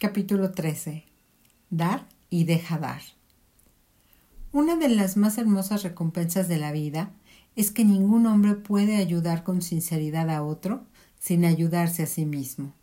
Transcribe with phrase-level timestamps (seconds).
[0.00, 1.04] Capítulo 13.
[1.70, 3.00] Dar y deja dar.
[4.50, 7.12] Una de las más hermosas recompensas de la vida
[7.54, 10.84] es que ningún hombre puede ayudar con sinceridad a otro
[11.20, 12.74] sin ayudarse a sí mismo.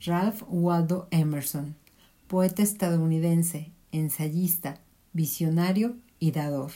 [0.00, 1.76] Ralph Waldo Emerson,
[2.26, 4.80] poeta estadounidense, ensayista,
[5.12, 6.72] visionario y dador.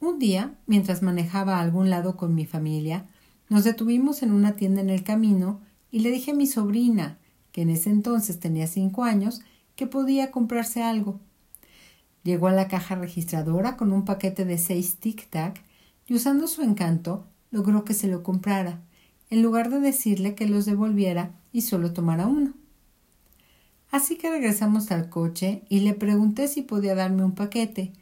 [0.00, 3.06] Un día, mientras manejaba a algún lado con mi familia,
[3.48, 5.60] nos detuvimos en una tienda en el camino
[5.90, 7.18] y le dije a mi sobrina,
[7.52, 9.42] que en ese entonces tenía cinco años,
[9.76, 11.20] que podía comprarse algo.
[12.22, 15.60] Llegó a la caja registradora con un paquete de seis tic-tac
[16.06, 18.80] y usando su encanto logró que se lo comprara,
[19.30, 22.54] en lugar de decirle que los devolviera y solo tomara uno.
[23.90, 27.92] Así que regresamos al coche y le pregunté si podía darme un paquete,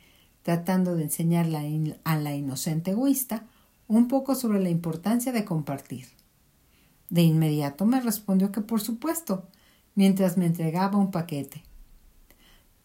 [0.42, 3.44] tratando de enseñarle a la inocente egoísta
[3.86, 6.17] un poco sobre la importancia de compartir.
[7.10, 9.48] De inmediato me respondió que por supuesto,
[9.94, 11.62] mientras me entregaba un paquete.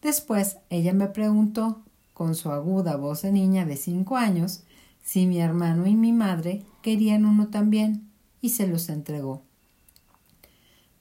[0.02, 4.62] Después ella me preguntó, con su aguda voz de niña de cinco años,
[5.02, 8.08] si mi hermano y mi madre querían uno también,
[8.40, 9.42] y se los entregó.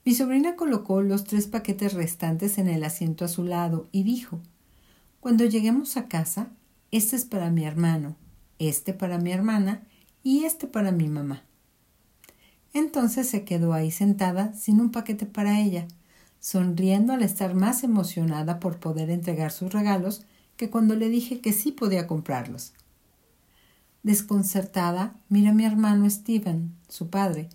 [0.05, 4.39] Mi sobrina colocó los tres paquetes restantes en el asiento a su lado y dijo
[5.20, 6.50] Cuando lleguemos a casa,
[6.92, 8.16] este es para mi hermano,
[8.59, 9.83] este para mi hermana
[10.23, 11.44] y este para mi mamá.
[12.74, 15.88] Entonces se quedó ahí sentada sin un paquete para ella,
[16.40, 20.24] sonriendo al estar más emocionada por poder entregar sus regalos
[20.58, 22.74] que cuando le dije que sí podía comprarlos.
[24.02, 27.48] Desconcertada, miré a mi hermano Steven, su padre,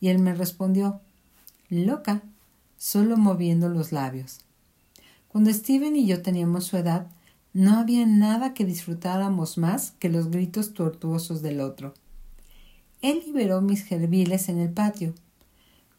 [0.00, 1.00] y él me respondió
[1.68, 2.22] loca,
[2.76, 4.40] solo moviendo los labios.
[5.28, 7.08] Cuando Steven y yo teníamos su edad,
[7.52, 11.94] no había nada que disfrutáramos más que los gritos tortuosos del otro.
[13.06, 15.14] Él liberó mis gerbiles en el patio,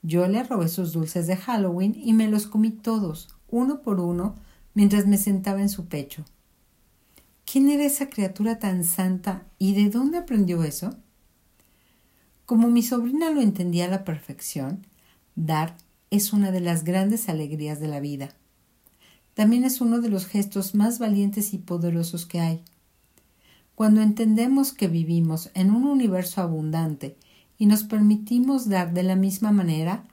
[0.02, 4.36] yo le robé sus dulces de Halloween y me los comí todos, uno por uno,
[4.74, 6.26] mientras me sentaba en su pecho.
[7.46, 10.98] ¿Quién era esa criatura tan santa y de dónde aprendió eso?
[12.46, 14.86] Como mi sobrina lo entendía a la perfección,
[15.36, 15.78] dar
[16.12, 18.36] es una de las grandes alegrías de la vida.
[19.34, 22.66] También es uno de los gestos más valientes y poderosos que hay.
[23.78, 27.16] Cuando entendemos que vivimos en un universo abundante
[27.60, 30.04] y nos permitimos dar de la misma manera,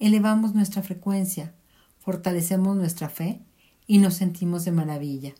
[0.00, 1.54] elevamos nuestra frecuencia,
[2.00, 3.40] fortalecemos nuestra fe
[3.86, 5.34] y nos sentimos de maravilla.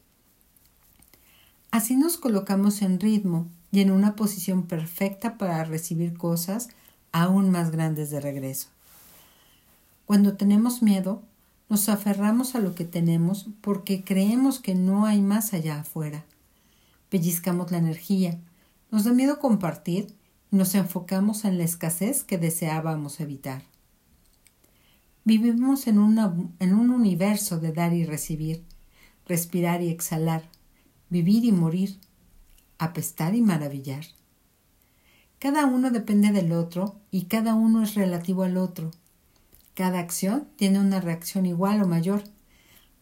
[1.72, 6.68] Así nos colocamos en ritmo y en una posición perfecta para recibir cosas
[7.10, 8.68] aún más grandes de regreso.
[10.06, 11.20] Cuando tenemos miedo,
[11.68, 16.24] nos aferramos a lo que tenemos porque creemos que no hay más allá afuera.
[17.12, 18.40] Pellizcamos la energía,
[18.90, 20.16] nos da miedo compartir
[20.50, 23.62] nos enfocamos en la escasez que deseábamos evitar.
[25.22, 25.98] Vivimos en,
[26.58, 28.64] en un universo de dar y recibir,
[29.26, 30.48] respirar y exhalar,
[31.10, 31.98] vivir y morir,
[32.78, 34.06] apestar y maravillar.
[35.38, 38.90] Cada uno depende del otro y cada uno es relativo al otro.
[39.74, 42.24] Cada acción tiene una reacción igual o mayor,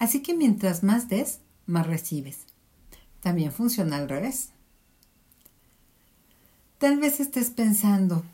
[0.00, 2.49] así que mientras más des, más recibes.
[3.20, 4.50] También funciona al revés.
[6.78, 8.24] Tal vez estés pensando,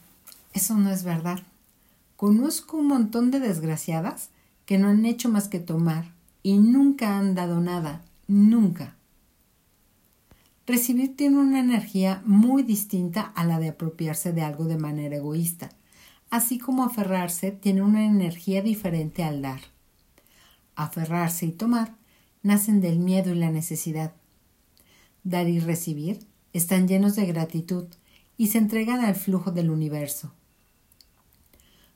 [0.53, 1.41] eso no es verdad.
[2.17, 4.31] Conozco un montón de desgraciadas
[4.65, 8.95] que no han hecho más que tomar y nunca han dado nada, nunca.
[10.67, 15.71] Recibir tiene una energía muy distinta a la de apropiarse de algo de manera egoísta,
[16.31, 19.61] así como aferrarse tiene una energía diferente al dar.
[20.75, 21.95] Aferrarse y tomar
[22.43, 24.13] nacen del miedo y la necesidad.
[25.26, 26.20] Dar y recibir
[26.53, 27.87] están llenos de gratitud
[28.37, 30.31] y se entregan al flujo del universo.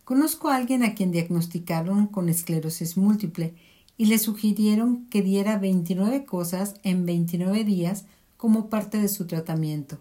[0.03, 3.55] Conozco a alguien a quien diagnosticaron con esclerosis múltiple
[3.97, 8.05] y le sugirieron que diera 29 cosas en 29 días
[8.37, 9.97] como parte de su tratamiento.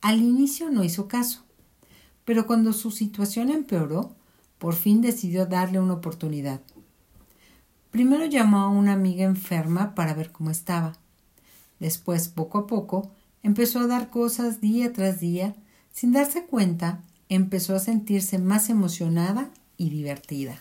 [0.00, 1.44] Al inicio no hizo caso,
[2.24, 4.16] pero cuando su situación empeoró,
[4.58, 6.60] por fin decidió darle una oportunidad.
[7.92, 10.99] Primero llamó a una amiga enferma para ver cómo estaba.
[11.80, 13.10] Después, poco a poco,
[13.42, 15.54] Empezó a dar cosas día tras día.
[15.92, 20.58] Sin darse cuenta, empezó a sentirse más emocionada y divertida.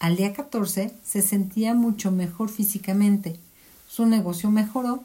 [0.00, 3.38] Al día 14 se sentía mucho mejor físicamente.
[3.88, 5.04] Su negocio mejoró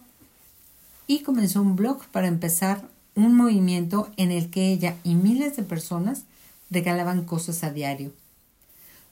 [1.07, 5.63] y comenzó un blog para empezar un movimiento en el que ella y miles de
[5.63, 6.23] personas
[6.69, 8.13] regalaban cosas a diario.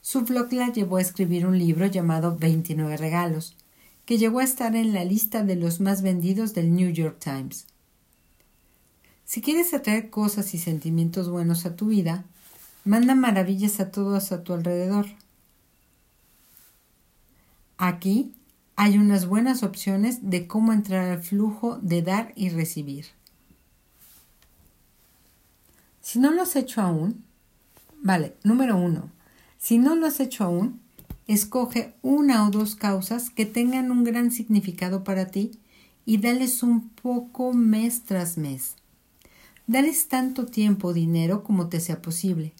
[0.00, 3.54] Su blog la llevó a escribir un libro llamado 29 regalos,
[4.08, 7.66] que llegó a estar en la lista de los más vendidos del New York Times.
[9.26, 12.24] Si quieres atraer cosas y sentimientos buenos a tu vida,
[12.88, 15.04] Manda maravillas a todos a tu alrededor.
[17.76, 18.32] Aquí
[18.76, 23.04] hay unas buenas opciones de cómo entrar al flujo de dar y recibir.
[26.00, 27.24] Si no lo has hecho aún,
[28.02, 29.10] vale, número uno,
[29.58, 30.80] si no lo has hecho aún,
[31.28, 35.52] escoge una o dos causas que tengan un gran significado para ti
[36.04, 38.76] y dales un poco mes tras mes.
[39.66, 42.54] Dales tanto tiempo o dinero como te sea posible,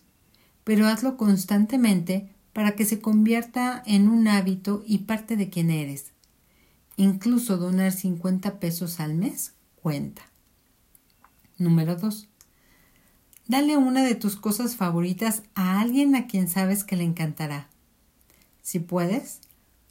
[0.64, 6.12] pero hazlo constantemente para que se convierta en un hábito y parte de quien eres.
[6.96, 10.22] Incluso donar 50 pesos al mes cuenta.
[11.56, 12.28] Número 2.
[13.46, 17.70] Dale una de tus cosas favoritas a alguien a quien sabes que le encantará.
[18.68, 19.40] Si puedes,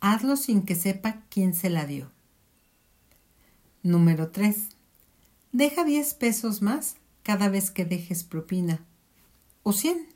[0.01, 2.11] hazlo sin que sepa quién se la dio.
[3.81, 4.69] Número 3.
[5.51, 8.85] Deja 10 pesos más cada vez que dejes propina.
[9.63, 10.07] O 100.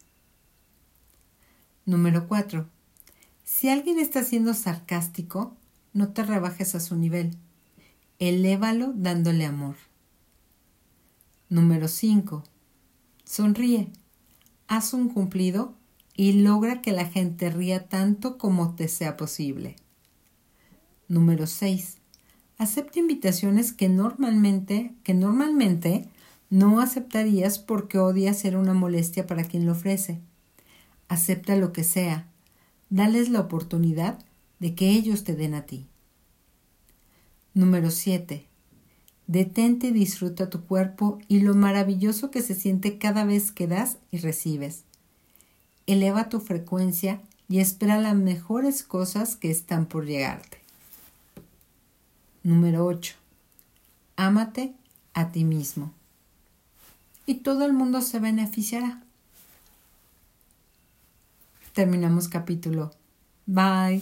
[1.87, 2.69] Número 4.
[3.43, 5.57] Si alguien está siendo sarcástico,
[5.93, 7.35] no te rebajes a su nivel.
[8.19, 9.77] Elévalo dándole amor.
[11.49, 12.43] Número 5.
[13.23, 13.91] Sonríe.
[14.67, 15.80] Haz un cumplido
[16.15, 19.75] y logra que la gente ría tanto como te sea posible.
[21.07, 21.97] Número 6.
[22.57, 26.07] Acepta invitaciones que normalmente, que normalmente
[26.49, 30.21] no aceptarías porque odias ser una molestia para quien lo ofrece
[31.11, 32.25] acepta lo que sea,
[32.89, 34.19] dales la oportunidad
[34.59, 35.89] de que ellos te den a ti.
[37.53, 38.45] Número 7.
[39.27, 43.97] Detente y disfruta tu cuerpo y lo maravilloso que se siente cada vez que das
[44.09, 44.85] y recibes.
[45.93, 50.59] Eleva tu frecuencia y espera las mejores cosas que están por llegarte.
[52.43, 53.15] Número 8.
[54.15, 54.73] Ámate
[55.13, 55.93] a ti mismo.
[57.25, 59.01] Y todo el mundo se beneficiará
[61.73, 62.91] terminamos capítulo.
[63.45, 64.01] Bye.